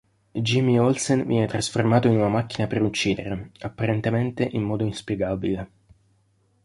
[0.33, 5.69] Jimmy Olsen viene trasformato in una macchina per uccidere, apparentemente in modo inspiegabile.